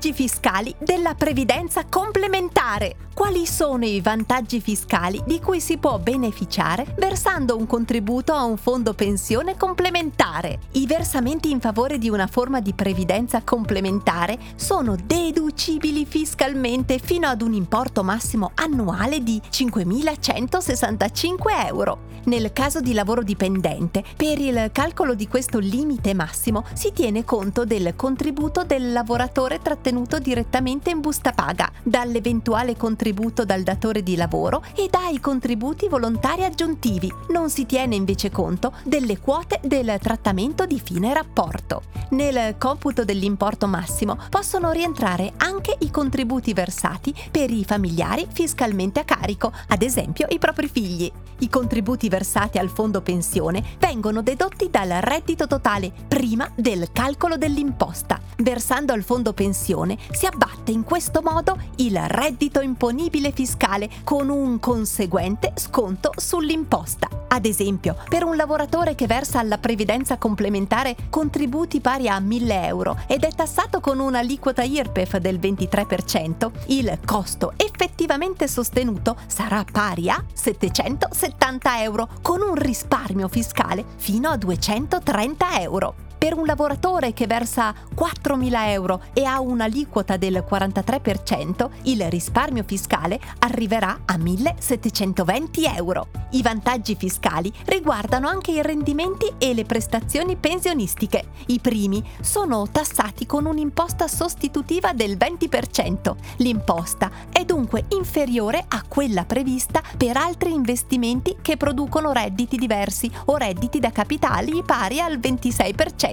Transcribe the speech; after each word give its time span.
Vantaggi 0.00 0.12
fiscali 0.14 0.74
della 0.78 1.14
previdenza 1.14 1.84
complementare. 1.84 2.96
Quali 3.12 3.44
sono 3.44 3.84
i 3.84 4.00
vantaggi 4.00 4.58
fiscali 4.58 5.20
di 5.26 5.40
cui 5.40 5.60
si 5.60 5.76
può 5.76 5.98
beneficiare 5.98 6.94
versando 6.96 7.54
un 7.54 7.66
contributo 7.66 8.32
a 8.32 8.44
un 8.44 8.56
fondo 8.56 8.94
pensione 8.94 9.58
complementare? 9.58 10.60
I 10.72 10.86
versamenti 10.86 11.50
in 11.50 11.60
favore 11.60 11.98
di 11.98 12.08
una 12.08 12.26
forma 12.26 12.60
di 12.60 12.72
previdenza 12.72 13.42
complementare 13.42 14.38
sono 14.54 14.96
deducibili 14.96 16.06
fiscalmente 16.06 16.98
fino 16.98 17.28
ad 17.28 17.42
un 17.42 17.52
importo 17.52 18.02
massimo 18.02 18.52
annuale 18.54 19.22
di 19.22 19.38
5.165 19.50 21.66
euro. 21.66 22.08
Nel 22.24 22.54
caso 22.54 22.80
di 22.80 22.94
lavoro 22.94 23.22
dipendente, 23.22 24.02
per 24.16 24.38
il 24.38 24.70
calcolo 24.72 25.14
di 25.14 25.28
questo 25.28 25.58
limite 25.58 26.14
massimo 26.14 26.64
si 26.72 26.90
tiene 26.92 27.22
conto 27.24 27.66
del 27.66 27.94
contributo 27.96 28.64
del 28.64 28.92
lavoratore 28.92 29.58
trattenuto 29.58 29.89
direttamente 30.18 30.90
in 30.90 31.00
busta 31.00 31.32
paga, 31.32 31.70
dall'eventuale 31.82 32.76
contributo 32.76 33.44
dal 33.44 33.62
datore 33.62 34.02
di 34.02 34.16
lavoro 34.16 34.62
e 34.74 34.88
dai 34.90 35.20
contributi 35.20 35.88
volontari 35.88 36.44
aggiuntivi. 36.44 37.12
Non 37.30 37.50
si 37.50 37.66
tiene 37.66 37.94
invece 37.94 38.30
conto 38.30 38.72
delle 38.84 39.18
quote 39.18 39.60
del 39.62 39.98
trattamento 40.00 40.66
di 40.66 40.80
fine 40.80 41.12
rapporto. 41.12 41.82
Nel 42.10 42.56
computo 42.58 43.04
dell'importo 43.04 43.66
massimo 43.66 44.18
possono 44.30 44.70
rientrare 44.70 45.32
anche 45.36 45.76
i 45.80 45.90
contributi 45.90 46.52
versati 46.52 47.14
per 47.30 47.50
i 47.50 47.64
familiari 47.64 48.26
fiscalmente 48.30 49.00
a 49.00 49.04
carico, 49.04 49.52
ad 49.68 49.82
esempio 49.82 50.26
i 50.30 50.38
propri 50.38 50.68
figli. 50.68 51.10
I 51.38 51.48
contributi 51.48 52.08
versati 52.08 52.58
al 52.58 52.68
fondo 52.68 53.00
pensione 53.00 53.62
vengono 53.78 54.22
dedotti 54.22 54.68
dal 54.70 54.88
reddito 55.00 55.46
totale 55.46 55.92
prima 56.06 56.50
del 56.54 56.90
calcolo 56.92 57.36
dell'imposta. 57.36 58.29
Versando 58.40 58.94
al 58.94 59.02
fondo 59.02 59.34
pensione 59.34 59.98
si 60.12 60.24
abbatte 60.24 60.70
in 60.70 60.82
questo 60.82 61.20
modo 61.22 61.58
il 61.76 61.98
reddito 61.98 62.62
imponibile 62.62 63.32
fiscale 63.32 63.90
con 64.02 64.30
un 64.30 64.58
conseguente 64.58 65.52
sconto 65.56 66.12
sull'imposta. 66.16 67.08
Ad 67.28 67.44
esempio, 67.44 67.96
per 68.08 68.24
un 68.24 68.36
lavoratore 68.36 68.94
che 68.94 69.06
versa 69.06 69.40
alla 69.40 69.58
previdenza 69.58 70.16
complementare 70.16 70.96
contributi 71.10 71.80
pari 71.80 72.08
a 72.08 72.18
1000 72.18 72.66
euro 72.66 72.96
ed 73.06 73.24
è 73.24 73.30
tassato 73.30 73.80
con 73.80 73.98
un'aliquota 73.98 74.62
IRPEF 74.62 75.18
del 75.18 75.38
23%, 75.38 76.50
il 76.68 76.98
costo 77.04 77.52
effettivamente 77.56 78.48
sostenuto 78.48 79.16
sarà 79.26 79.64
pari 79.70 80.08
a 80.08 80.24
770 80.32 81.82
euro 81.82 82.08
con 82.22 82.40
un 82.40 82.54
risparmio 82.54 83.28
fiscale 83.28 83.84
fino 83.96 84.30
a 84.30 84.36
230 84.38 85.60
euro. 85.60 86.08
Per 86.20 86.36
un 86.36 86.44
lavoratore 86.44 87.14
che 87.14 87.26
versa 87.26 87.72
4.000 87.96 88.68
euro 88.68 89.00
e 89.14 89.24
ha 89.24 89.40
un'aliquota 89.40 90.18
del 90.18 90.44
43%, 90.46 91.70
il 91.84 92.10
risparmio 92.10 92.62
fiscale 92.62 93.18
arriverà 93.38 94.02
a 94.04 94.18
1.720 94.18 95.74
euro. 95.76 96.08
I 96.32 96.42
vantaggi 96.42 96.94
fiscali 96.94 97.50
riguardano 97.64 98.28
anche 98.28 98.50
i 98.50 98.60
rendimenti 98.60 99.32
e 99.38 99.54
le 99.54 99.64
prestazioni 99.64 100.36
pensionistiche. 100.36 101.30
I 101.46 101.58
primi 101.58 102.06
sono 102.20 102.68
tassati 102.70 103.24
con 103.24 103.46
un'imposta 103.46 104.06
sostitutiva 104.06 104.92
del 104.92 105.16
20%. 105.16 106.14
L'imposta 106.36 107.10
è 107.32 107.46
dunque 107.46 107.86
inferiore 107.92 108.62
a 108.68 108.84
quella 108.86 109.24
prevista 109.24 109.80
per 109.96 110.18
altri 110.18 110.52
investimenti 110.52 111.38
che 111.40 111.56
producono 111.56 112.12
redditi 112.12 112.58
diversi 112.58 113.10
o 113.24 113.36
redditi 113.38 113.80
da 113.80 113.90
capitali 113.90 114.62
pari 114.62 115.00
al 115.00 115.18
26%. 115.18 116.08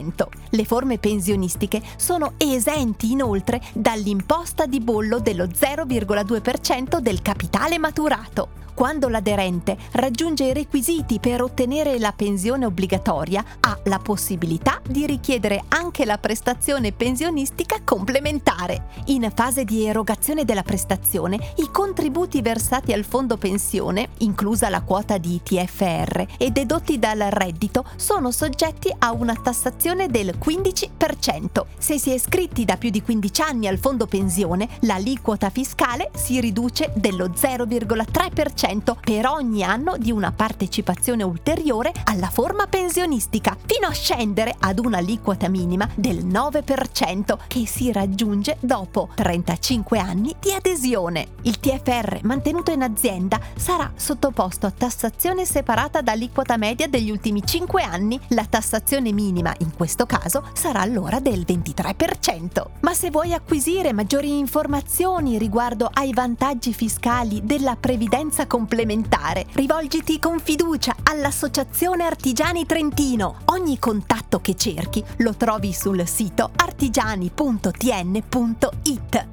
Le 0.50 0.66
forme 0.66 0.97
pensionistiche 0.97 1.81
sono 1.96 2.34
esenti 2.38 3.12
inoltre 3.12 3.62
dall'imposta 3.74 4.66
di 4.66 4.80
bollo 4.80 5.19
dello 5.19 5.46
0,2% 5.46 7.00
del 7.00 7.22
capitale 7.22 7.78
maturato. 7.80 8.66
Quando 8.78 9.09
l'aderente 9.09 9.75
raggiunge 9.94 10.44
i 10.44 10.53
requisiti 10.53 11.18
per 11.18 11.41
ottenere 11.41 11.97
la 11.97 12.13
pensione 12.16 12.63
obbligatoria, 12.63 13.44
ha 13.62 13.80
la 13.86 13.97
possibilità 13.97 14.80
di 14.88 15.07
richiedere 15.07 15.63
anche 15.69 16.06
la 16.06 16.19
prestazione 16.19 16.91
pensionistica 16.91 17.78
complementare. 17.84 18.90
In 19.06 19.31
fase 19.34 19.63
di 19.63 19.88
erogazione 19.88 20.46
della 20.46 20.62
prestazione, 20.62 21.53
i 21.56 21.72
contributi 21.72 22.44
versati 22.44 22.94
al 22.94 23.03
fondo 23.03 23.38
pensione, 23.38 24.09
inclusa 24.19 24.69
la 24.69 24.84
quota 24.84 25.18
di 25.18 25.41
TFR, 25.41 26.25
e 26.38 26.52
dedotti 26.52 27.00
dal 27.00 27.25
reddito 27.31 27.84
sono 27.96 28.30
soggetti 28.30 28.94
a 28.96 29.12
una 29.12 29.34
tassazione 29.34 29.87
del 29.88 30.38
15%. 30.38 31.66
Se 31.78 31.98
si 31.98 32.12
è 32.12 32.14
iscritti 32.16 32.66
da 32.66 32.75
più 32.75 32.90
di 32.90 33.02
15 33.02 33.42
anni 33.42 33.68
al 33.68 33.78
fondo 33.78 34.06
pensione, 34.06 34.68
l'aliquota 34.81 35.50
fiscale 35.50 36.12
si 36.14 36.42
riduce 36.42 36.92
dello 36.94 37.30
0,3% 37.30 38.98
per 39.00 39.25
ogni 39.28 39.64
anno 39.64 39.96
di 39.98 40.12
una 40.12 40.34
partecipazione 40.34 41.24
ulteriore 41.24 41.94
alla 42.03 42.30
forma 42.30 42.68
pensionistica, 42.68 43.56
fino 43.66 43.88
a 43.88 43.94
scendere 43.94 44.53
ad 44.59 44.80
un'aliquota 44.80 45.48
minima 45.48 45.88
del 45.96 46.25
9% 46.25 47.38
che 47.48 47.66
si 47.66 47.90
raggiunge 47.94 48.58
dopo 48.59 49.08
35 49.16 50.00
anni 50.00 50.36
di 50.38 50.52
adesione. 50.52 51.28
Il 51.44 51.62
TFR 51.62 52.19
mantenuto 52.24 52.72
in 52.72 52.81
azienda 52.81 53.40
sarà 53.56 53.90
sottoposto 53.96 54.66
a 54.66 54.72
tassazione 54.72 55.46
separata 55.46 56.02
dall'aliquota 56.02 56.58
media 56.58 56.88
degli 56.88 57.09
ultimi 57.09 57.42
5 57.42 57.84
anni. 57.84 58.19
La 58.30 58.46
tassazione 58.46 59.14
minima 59.14 59.56
in 59.59 59.75
questo 59.78 60.06
caso 60.06 60.44
sarà 60.52 60.82
allora 60.82 61.22
del 61.22 61.46
23%. 61.48 62.66
Ma 62.82 62.94
se 62.94 63.10
vuoi 63.10 63.34
acquisire 63.34 63.94
maggiori 63.94 64.38
informazioni 64.38 65.38
riguardo 65.38 65.90
ai 65.94 66.12
vantaggi 66.12 66.74
fiscali 66.74 67.40
della 67.46 67.78
previdenza 67.80 68.48
complementare, 68.48 69.46
rivolgiti 69.54 70.20
con 70.20 70.40
fiducia 70.40 70.94
all'Associazione 71.04 72.04
Artigiani 72.04 72.66
Trentino. 72.66 73.38
Ogni 73.46 73.80
contatto 73.80 74.42
che 74.42 74.56
cerchi 74.56 75.02
lo 75.18 75.36
trovi 75.36 75.72
sul 75.72 76.06
sito 76.06 76.50
artigiani.tn.it. 76.56 79.26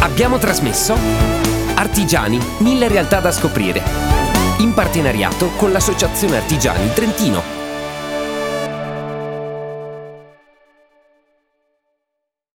Abbiamo 0.00 0.38
trasmesso 0.38 0.94
Artigiani, 1.74 2.38
mille 2.58 2.88
realtà 2.88 3.20
da 3.20 3.32
scoprire. 3.32 4.13
In 4.64 4.72
partenariato 4.72 5.50
con 5.58 5.72
l'Associazione 5.72 6.38
Artigiani 6.38 6.90
Trentino. 6.94 7.63